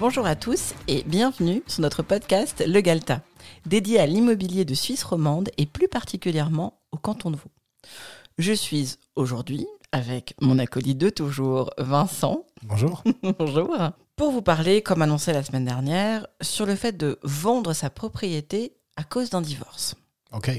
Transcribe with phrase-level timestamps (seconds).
[0.00, 3.20] Bonjour à tous et bienvenue sur notre podcast Le Galta,
[3.66, 7.50] dédié à l'immobilier de Suisse romande et plus particulièrement au canton de Vaud.
[8.38, 12.46] Je suis aujourd'hui avec mon acolyte de toujours, Vincent.
[12.62, 13.04] Bonjour.
[13.38, 13.76] Bonjour.
[14.16, 18.72] Pour vous parler, comme annoncé la semaine dernière, sur le fait de vendre sa propriété
[18.96, 19.96] à cause d'un divorce.
[20.32, 20.50] Ok.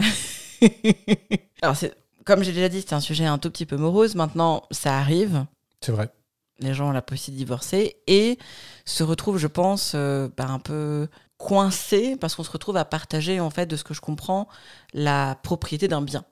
[1.62, 1.76] Alors,
[2.24, 4.16] comme j'ai déjà dit, c'est un sujet un tout petit peu morose.
[4.16, 5.46] Maintenant, ça arrive.
[5.80, 6.10] C'est vrai.
[6.58, 8.38] Les gens ont la possibilité de divorcer et
[8.84, 13.40] se retrouvent, je pense, euh, bah, un peu coincés parce qu'on se retrouve à partager,
[13.40, 14.48] en fait, de ce que je comprends,
[14.94, 16.24] la propriété d'un bien.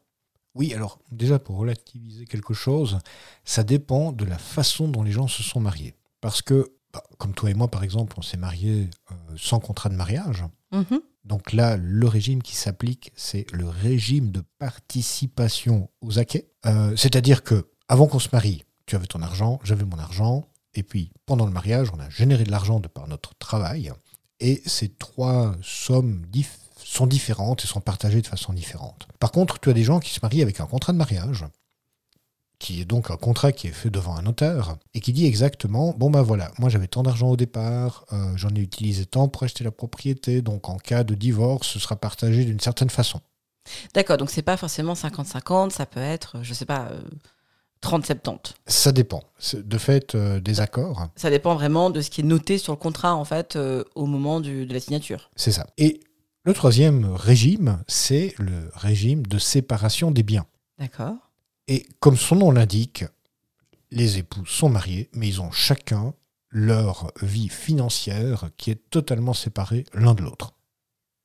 [0.55, 2.99] Oui, alors déjà pour relativiser quelque chose,
[3.45, 5.95] ça dépend de la façon dont les gens se sont mariés.
[6.21, 9.89] Parce que, bah, comme toi et moi par exemple, on s'est mariés euh, sans contrat
[9.89, 10.45] de mariage.
[10.73, 11.01] Mhm.
[11.25, 16.51] Donc là, le régime qui s'applique, c'est le régime de participation aux acquets.
[16.67, 18.65] Euh, C'est-à-dire que avant qu'on se marie,
[19.03, 22.51] tu ton argent, j'avais mon argent, et puis pendant le mariage, on a généré de
[22.51, 23.93] l'argent de par notre travail,
[24.41, 26.27] et ces trois sommes
[26.77, 29.07] sont différentes et sont partagées de façon différente.
[29.19, 31.45] Par contre, tu as des gens qui se marient avec un contrat de mariage,
[32.59, 35.95] qui est donc un contrat qui est fait devant un notaire, et qui dit exactement,
[35.97, 39.43] bon ben voilà, moi j'avais tant d'argent au départ, euh, j'en ai utilisé tant pour
[39.43, 43.21] acheter la propriété, donc en cas de divorce, ce sera partagé d'une certaine façon.
[43.95, 47.01] D'accord, donc c'est pas forcément 50-50, ça peut être, je sais pas, euh,
[47.85, 48.55] 30-70.
[48.67, 49.23] Ça dépend.
[49.55, 52.79] De fait euh, des accords, Ça dépend vraiment de ce qui est noté sur le
[52.79, 55.31] contrat, en fait, euh, au moment du- de la signature.
[55.37, 55.67] c'est ça.
[55.79, 56.01] Et
[56.45, 60.47] le troisième régime, c'est le régime de séparation des biens.
[60.79, 61.15] D'accord.
[61.69, 63.05] Et comme son nom l'indique,
[63.91, 66.15] les époux sont mariés, mais ils ont chacun
[66.51, 70.53] leur vie financière qui est totalement séparée l'un de l'autre.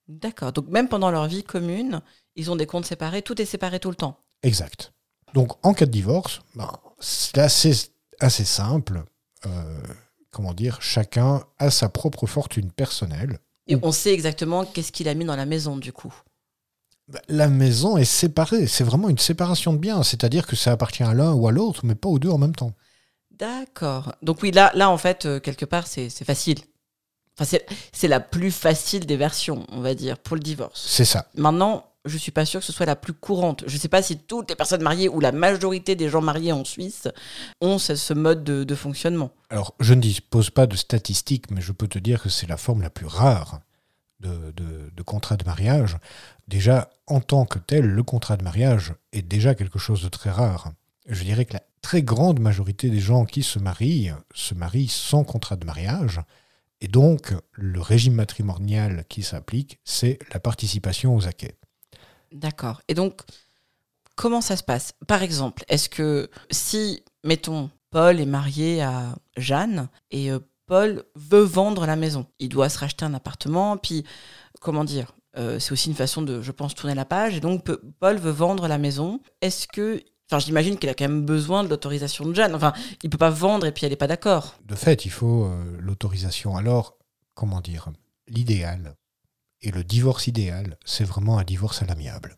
[0.07, 0.53] D'accord.
[0.53, 2.01] Donc même pendant leur vie commune,
[2.35, 4.17] ils ont des comptes séparés, tout est séparé tout le temps.
[4.43, 4.93] Exact.
[5.33, 7.73] Donc en cas de divorce, ben, c'est assez,
[8.19, 9.03] assez simple.
[9.45, 9.81] Euh,
[10.31, 13.39] comment dire, chacun a sa propre fortune personnelle.
[13.67, 16.13] Et on sait exactement qu'est-ce qu'il a mis dans la maison, du coup.
[17.07, 21.03] Ben, La maison est séparée, c'est vraiment une séparation de biens, c'est-à-dire que ça appartient
[21.03, 22.73] à l'un ou à l'autre, mais pas aux deux en même temps.
[23.31, 24.13] D'accord.
[24.21, 26.59] Donc oui, là, là en fait, euh, quelque part, c'est facile.
[27.35, 30.85] Enfin, c'est- c'est la plus facile des versions, on va dire, pour le divorce.
[30.87, 31.27] C'est ça.
[31.35, 33.63] Maintenant, je suis pas sûre que ce soit la plus courante.
[33.67, 36.63] Je sais pas si toutes les personnes mariées ou la majorité des gens mariés en
[36.63, 37.07] Suisse
[37.61, 39.31] ont ce, mode de, fonctionnement.
[39.49, 42.57] Alors, je ne dispose pas de statistiques, mais je peux te dire que c'est la
[42.57, 43.59] forme la plus rare
[44.19, 45.97] de, de- de contrat de mariage.
[46.47, 50.31] Déjà, en tant que tel, le contrat de mariage est déjà quelque chose de très
[50.31, 50.71] rare.
[51.07, 55.23] Je dirais que la très grande majorité des gens qui se marient se marient sans
[55.23, 56.21] contrat de mariage.
[56.81, 61.55] Et donc, le régime matrimonial qui s'applique, c'est la participation aux acquets.
[62.31, 62.81] D'accord.
[62.87, 63.21] Et donc,
[64.15, 64.93] comment ça se passe?
[65.07, 71.41] Par exemple, est-ce que si, mettons, Paul est marié à Jeanne et euh, Paul veut
[71.41, 74.05] vendre la maison, il doit se racheter un appartement, puis,
[74.61, 77.37] comment dire euh, c'est aussi une façon de, je pense, tourner la page.
[77.37, 77.63] Et donc,
[77.99, 79.21] Paul veut vendre la maison.
[79.41, 80.01] Est-ce que.
[80.29, 82.55] Enfin, j'imagine qu'il a quand même besoin de l'autorisation de Jeanne.
[82.55, 82.73] Enfin,
[83.03, 84.55] il peut pas vendre et puis elle n'est pas d'accord.
[84.65, 86.55] De fait, il faut euh, l'autorisation.
[86.55, 86.97] Alors,
[87.33, 87.89] comment dire?
[88.27, 88.95] L'idéal
[89.61, 92.37] et le divorce idéal, c'est vraiment un divorce à l'amiable.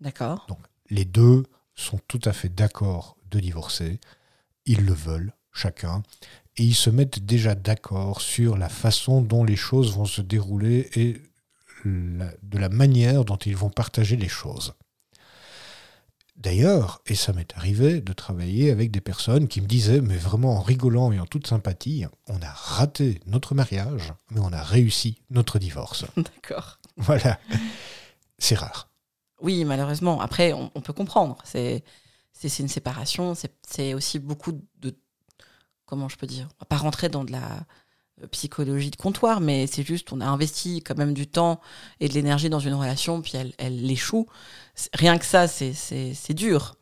[0.00, 0.46] D'accord.
[0.90, 1.44] Les deux
[1.74, 4.00] sont tout à fait d'accord de divorcer.
[4.66, 6.02] Ils le veulent, chacun.
[6.56, 10.88] Et ils se mettent déjà d'accord sur la façon dont les choses vont se dérouler
[10.94, 11.20] et
[11.84, 14.74] la- de la manière dont ils vont partager les choses.
[16.44, 20.58] D'ailleurs, et ça m'est arrivé de travailler avec des personnes qui me disaient, mais vraiment
[20.58, 25.16] en rigolant et en toute sympathie, on a raté notre mariage, mais on a réussi
[25.30, 26.04] notre divorce.
[26.18, 26.80] D'accord.
[26.98, 27.40] Voilà.
[28.36, 28.90] C'est rare.
[29.40, 30.20] Oui, malheureusement.
[30.20, 31.38] Après, on, on peut comprendre.
[31.44, 31.82] C'est
[32.58, 33.34] une séparation.
[33.66, 34.94] C'est aussi beaucoup de.
[35.86, 37.64] Comment je peux dire On va pas rentrer dans de la
[38.30, 41.60] psychologie de comptoir, mais c'est juste, on a investi quand même du temps
[42.00, 44.26] et de l'énergie dans une relation, puis elle, elle échoue.
[44.92, 46.76] Rien que ça, c'est dur.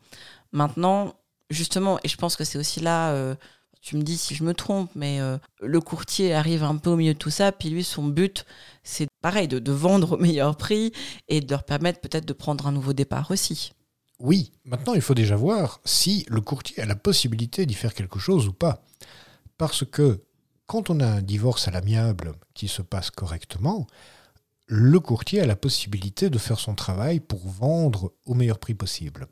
[0.51, 1.15] Maintenant,
[1.49, 3.11] justement, et je pense que c'est aussi là.
[3.11, 3.35] euh,
[3.81, 6.95] tu me dis si je me trompe, mais euh, le courtier arrive un peu au
[6.95, 8.45] milieu de tout ça, puis lui, son but,
[8.83, 10.93] c'est pareil, de, de vendre au meilleur prix
[11.27, 13.73] et de leur permettre peut-être de prendre un nouveau départ aussi.
[14.19, 18.19] Oui, maintenant il faut déjà voir si le courtier a la possibilité d'y faire quelque
[18.19, 18.85] chose ou pas.
[19.57, 20.23] Parce que
[20.73, 23.85] quand on a un divorce à l'amiable qui se passe correctement,
[24.65, 29.27] le courtier a la possibilité de faire son travail pour vendre au meilleur prix possible.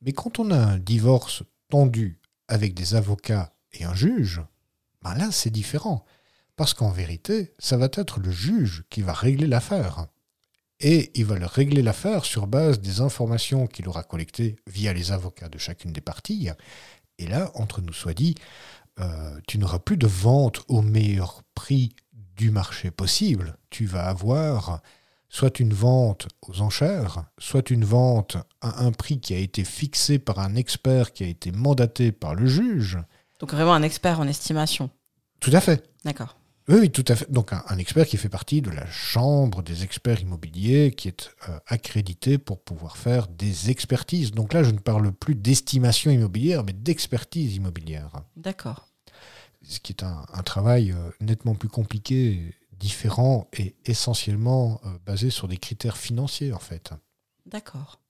[0.00, 4.40] Mais quand on a un divorce tendu avec des avocats et un juge,
[5.02, 6.06] ben là c'est différent.
[6.56, 10.06] Parce qu'en vérité, ça va être le juge qui va régler l'affaire.
[10.80, 15.12] Et il va le régler l'affaire sur base des informations qu'il aura collectées via les
[15.12, 16.48] avocats de chacune des parties.
[17.18, 18.36] Et là, entre nous soit dit,
[19.00, 21.94] euh, tu n'auras plus de vente au meilleur prix
[22.36, 23.56] du marché possible.
[23.70, 24.80] Tu vas avoir
[25.28, 30.18] soit une vente aux enchères, soit une vente à un prix qui a été fixé
[30.18, 32.98] par un expert qui a été mandaté par le juge.
[33.40, 34.90] Donc vraiment un expert en estimation.
[35.40, 35.90] Tout à fait.
[36.04, 36.36] D'accord.
[36.68, 37.30] Oui, oui, tout à fait.
[37.30, 41.30] Donc un, un expert qui fait partie de la chambre des experts immobiliers, qui est
[41.48, 44.32] euh, accrédité pour pouvoir faire des expertises.
[44.32, 48.22] Donc là, je ne parle plus d'estimation immobilière, mais d'expertise immobilière.
[48.36, 48.87] D'accord.
[49.62, 55.30] Ce qui est un, un travail euh, nettement plus compliqué, différent et essentiellement euh, basé
[55.30, 56.92] sur des critères financiers, en fait.
[57.46, 58.00] D'accord.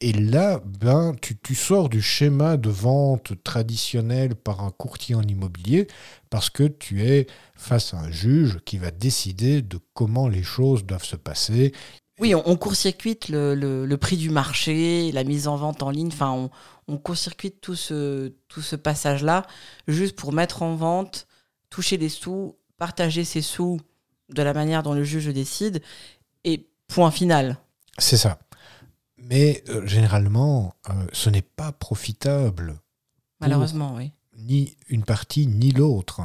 [0.00, 5.22] Et là, ben, tu, tu sors du schéma de vente traditionnel par un courtier en
[5.22, 5.86] immobilier
[6.28, 10.84] parce que tu es face à un juge qui va décider de comment les choses
[10.84, 11.72] doivent se passer.
[12.18, 15.90] Oui, on, on court-circuite le, le- le prix du marché, la mise en vente en
[15.90, 16.08] ligne.
[16.08, 16.50] Enfin, on,
[16.88, 19.46] on court-circuite tout ce, tout ce passage-là
[19.86, 21.26] juste pour mettre en vente,
[21.68, 23.80] toucher des sous, partager ces sous
[24.30, 25.82] de la manière dont le juge décide.
[26.44, 27.58] Et point final.
[27.98, 28.38] C'est ça.
[29.18, 32.78] Mais euh, généralement, euh, ce n'est pas profitable,
[33.40, 34.12] Malheureusement, oui.
[34.38, 36.22] ni une partie ni l'autre.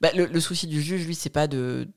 [0.00, 1.88] Bah, le, le souci du juge, lui, c'est pas de,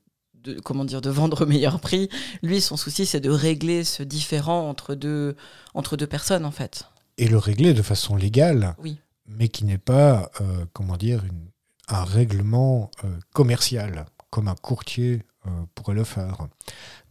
[0.46, 2.10] de comment dire de vendre au meilleur prix.
[2.44, 5.36] Lui, son souci, c'est de régler ce différent entre deux
[5.74, 6.86] entre deux personnes, en fait.
[7.18, 8.98] Et le régler de façon légale, Oui.
[9.28, 11.50] mais qui n'est pas, euh, comment dire, une-
[11.88, 16.48] un règlement euh, commercial, comme un courtier euh, pourrait le faire.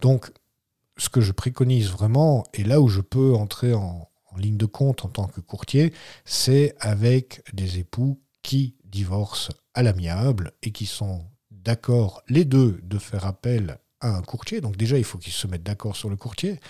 [0.01, 0.33] Donc,
[0.97, 4.67] ce que je préconise vraiment, et là où je peux entrer en, en ligne de
[4.67, 5.93] compte en tant que courtier,
[6.25, 11.25] c'est avec des époux qui divorcent à l'amiable et qui sont
[11.65, 14.61] d'accord, les deux, de faire appel à un courtier.
[14.61, 16.61] Donc déjà, il faut qu'ils se mettent d'accord sur le courtier.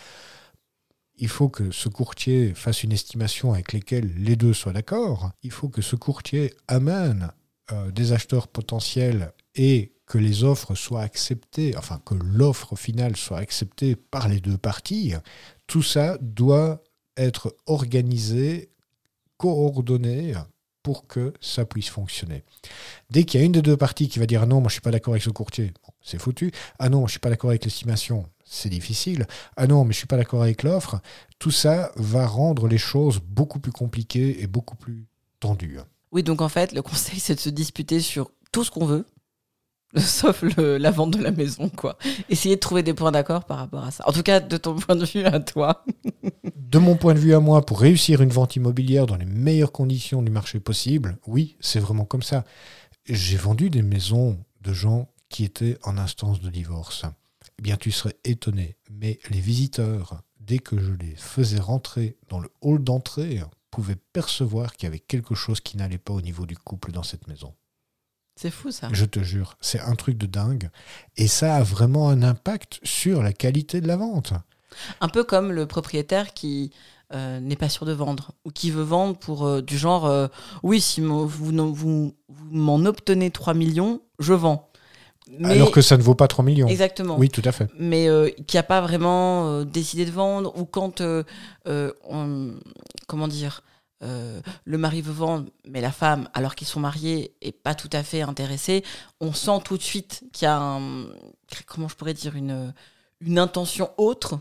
[1.17, 5.33] Il faut que ce courtier fasse une estimation avec lesquelles les deux soient d'accord.
[5.43, 7.31] Il faut que ce courtier amène
[7.73, 13.39] euh, des acheteurs potentiels et que les offres soient acceptées, enfin que l'offre finale soit
[13.39, 15.15] acceptée par les deux parties.
[15.67, 16.83] Tout ça doit
[17.17, 18.71] être organisé,
[19.39, 20.35] coordonné
[20.85, 22.45] pour que ça puisse fonctionner.
[23.11, 24.75] Dès qu'il y a une des deux parties qui va dire ah non, moi je
[24.75, 25.73] suis pas d'accord avec ce courtier,
[26.03, 26.53] c'est foutu.
[26.79, 29.27] Ah non, je suis pas d'accord avec l'estimation, c'est difficile.
[29.57, 31.01] Ah non, mais je suis pas d'accord avec l'offre.
[31.41, 35.07] Tout ça va rendre les choses beaucoup plus compliquées et beaucoup plus
[35.41, 35.81] tendues.
[36.13, 39.07] Oui, donc en fait, le conseil, c'est de se disputer sur tout ce qu'on veut,
[39.97, 41.97] sauf la vente de la maison, quoi.
[42.29, 44.05] Essayer de trouver des points d'accord par rapport à ça.
[44.07, 45.85] En tout cas, de ton point de vue à toi.
[46.75, 49.71] De mon point de vue à moi, pour réussir une vente immobilière dans les meilleures
[49.71, 52.45] conditions du marché possible, oui, c'est vraiment comme ça.
[53.05, 57.05] J'ai vendu des maisons de gens qui étaient en instance de divorce.
[57.61, 62.41] Eh bien, tu serais étonné, mais les visiteurs, dès que je les faisais rentrer dans
[62.41, 63.41] le hall d'entrée,
[63.71, 67.05] pouvaient percevoir qu'il y avait quelque chose qui n'allait pas au niveau du couple dans
[67.05, 67.55] cette maison.
[68.35, 68.89] C'est fou, ça.
[68.91, 70.71] Je te jure, c'est un truc de dingue.
[71.17, 74.33] Et ça a vraiment un impact sur la qualité de la vente.
[75.01, 76.71] Un peu comme le propriétaire qui
[77.13, 80.27] euh, n'est pas sûr de vendre ou qui veut vendre pour euh, du genre euh,
[80.63, 84.71] oui, si vous, n'en- vous, vous m'en obtenez 3 millions, je vends.
[85.39, 86.69] Mais, Alors que ça ne vaut pas 3 millions.
[86.69, 87.17] Exactement.
[87.19, 87.69] Oui, tout à fait.
[87.79, 88.09] mais
[88.47, 91.01] qui n'a pas vraiment décidé de vendre, ou quand,
[91.67, 92.55] on-
[93.07, 93.63] comment dire,
[94.03, 97.89] euh, le mari veut vendre, mais la femme, alors qu'ils sont mariés, est pas tout
[97.93, 98.85] à fait intéressée,
[99.21, 101.07] on sent tout de suite qu'il y a un,
[101.67, 102.75] comment je pourrais dire, une,
[103.21, 104.39] une intention autre,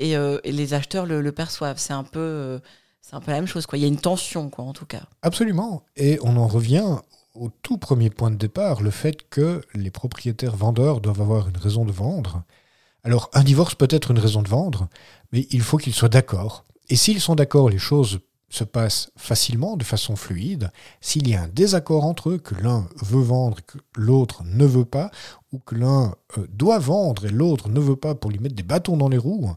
[0.00, 1.78] et, euh, et les acheteurs le, le perçoivent.
[1.78, 2.58] C'est un peu, euh,
[3.00, 3.78] c'est un peu la même chose, quoi.
[3.78, 5.02] Il y a une tension, quoi, en tout cas.
[5.22, 5.84] Absolument.
[5.96, 6.98] Et on en revient
[7.34, 11.56] au tout premier point de départ, le fait que les propriétaires vendeurs doivent avoir une
[11.56, 12.42] raison de vendre.
[13.04, 14.88] Alors, un divorce peut être une raison de vendre,
[15.32, 16.64] mais il faut qu'ils soient d'accord.
[16.88, 20.70] Et s'ils sont d'accord, les choses se passent facilement, de façon fluide.
[21.00, 24.66] S'il y a un désaccord entre eux, que l'un veut vendre et que l'autre ne
[24.66, 25.10] veut pas,
[25.52, 28.64] ou que l'un euh, doit vendre et l'autre ne veut pas pour lui mettre des
[28.64, 29.52] bâtons dans les roues,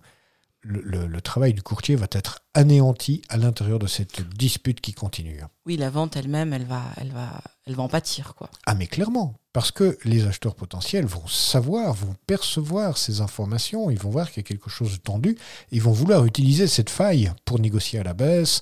[0.63, 4.93] le, le- le travail du courtier va être anéanti à l'intérieur de cette dispute qui
[4.93, 5.41] continue.
[5.65, 8.49] Oui, la vente elle-même, elle va, elle va, elle va en pâtir, quoi.
[8.65, 13.99] Ah mais clairement, parce que les acheteurs potentiels vont savoir, vont percevoir ces informations, ils
[13.99, 15.37] vont voir qu'il y a quelque chose de tendu,
[15.71, 18.61] ils vont vouloir utiliser cette faille pour négocier à la baisse.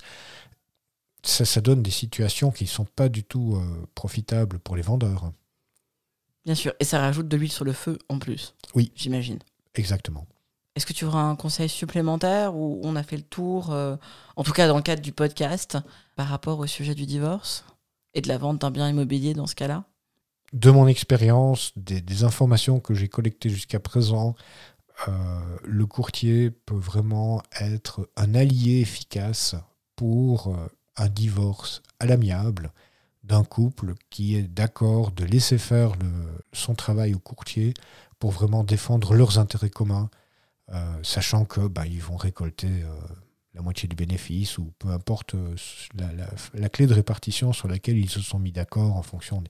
[1.24, 4.82] Ça, ça donne des situations qui ne sont pas du tout euh, profitables pour les
[4.82, 5.32] vendeurs.
[6.46, 6.74] Bien sûr.
[6.80, 8.56] Et ça rajoute de l'huile sur le feu, en plus.
[8.74, 8.92] Oui.
[8.96, 9.38] J'imagine.
[9.76, 10.26] Exactement.
[10.76, 13.98] Est-ce que tu auras un conseil supplémentaire ou on a fait le tour, euh,
[14.38, 15.78] en tout cas dans le cadre du podcast,
[16.16, 17.66] par rapport au sujet du divorce
[18.14, 19.84] et de la vente d'un bien immobilier dans ce cas-là?
[20.54, 24.36] De mon expérience, des, informations que j'ai collectées jusqu'à présent,
[25.08, 25.12] euh,
[25.64, 29.56] le courtier peut vraiment être un allié efficace
[29.98, 32.72] pour euh, un divorce à l'amiable
[33.24, 35.94] d'un couple qui est d'accord de laisser faire
[36.54, 37.74] son travail au courtier
[38.20, 40.10] pour vraiment défendre leurs intérêts communs,
[41.04, 42.88] sachant que bah, ils vont récolter euh,
[43.54, 45.56] la moitié du bénéfice ou peu importe euh,
[46.54, 49.44] la, clé de répartition sur laquelle ils se sont mis d'accord en fonction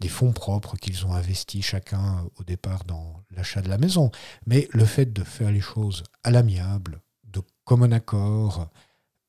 [0.00, 4.10] des, fonds propres qu'ils ont investis chacun au départ dans l'achat de la maison.
[4.46, 8.70] Mais le fait de faire les choses à l'amiable, de commun accord,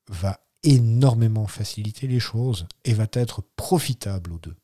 [0.10, 4.56] va énormément faciliter les choses et va être profitable aux deux.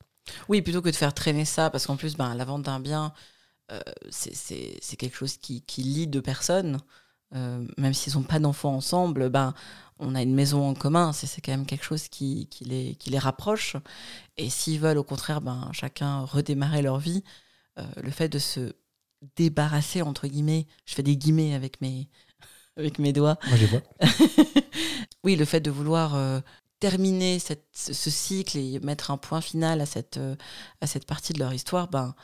[0.47, 3.05] Oui, plutôt que de faire traîner ça, parce qu'en plus, ben, la vente d'un bien,
[3.05, 3.09] euh,
[4.09, 6.79] c'est- c'est quelque chose qui, qui lie deux personnes.
[7.35, 9.53] Euh, même s'ils n'ont pas d'enfants ensemble, ben,
[9.99, 13.09] on a une maison en commun, c'est quand même quelque chose qui, qui les, qui
[13.09, 13.75] les rapproche.
[14.37, 17.23] Et s'ils veulent au contraire ben, chacun redémarrer leur vie,
[17.79, 18.73] euh, le fait de se
[19.35, 22.07] débarrasser, entre guillemets, je fais des guillemets avec mes,
[22.77, 23.81] avec mes doigts, Moi, je les vois.
[25.23, 26.39] oui, le fait de vouloir euh,
[26.79, 30.35] terminer cette- ce, cycle et mettre un point final à cette, euh,
[30.81, 32.21] à cette partie de leur histoire, ben, euh,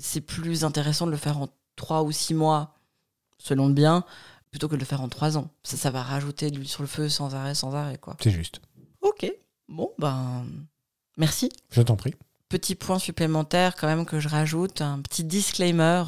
[0.00, 2.74] c'est plus intéressant de le faire en trois ou six mois,
[3.38, 4.04] selon le bien,
[4.50, 5.50] plutôt que de le faire en trois ans.
[5.62, 7.98] Ça, ça va rajouter de l'huile sur le feu sans arrêt, sans arrêt.
[7.98, 8.16] Quoi.
[8.20, 8.60] C'est juste.
[9.00, 9.32] Ok,
[9.68, 10.44] bon, ben,
[11.16, 11.50] merci.
[11.70, 12.14] Je t'en prie.
[12.48, 16.02] Petit point supplémentaire quand même que je rajoute, un petit disclaimer.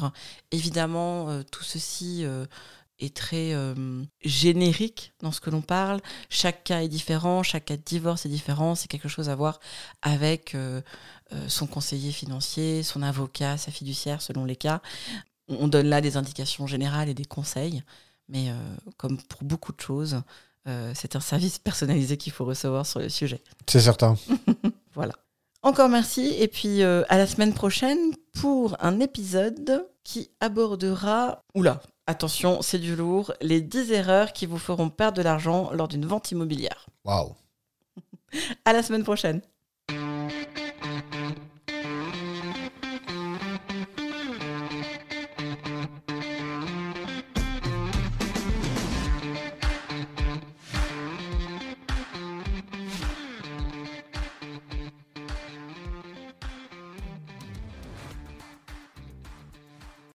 [0.51, 2.45] Évidemment, euh, tout ceci euh,
[3.03, 5.99] est très euh, générique dans ce que l'on parle.
[6.29, 8.75] Chaque cas est différent, chaque cas de divorce est différent.
[8.75, 9.59] C'est quelque chose à voir
[10.01, 10.81] avec euh,
[11.33, 14.81] euh, son conseiller financier, son avocat, sa fiduciaire, selon les cas.
[15.47, 17.83] On on donne là des indications générales et des conseils,
[18.29, 18.53] mais euh,
[18.97, 20.21] comme pour beaucoup de choses,
[20.93, 23.41] c'est un service personnalisé qu'il faut recevoir sur le sujet.
[23.67, 24.15] C'est certain.
[24.95, 25.13] Voilà.
[25.63, 27.97] Encore merci et puis euh, à la semaine prochaine
[28.33, 34.57] pour un épisode qui abordera, oula, attention, c'est du lourd, les 10 erreurs qui vous
[34.57, 36.87] feront perdre de l'argent lors d'une vente immobilière.
[37.05, 37.35] Waouh.
[38.65, 39.41] À la semaine prochaine.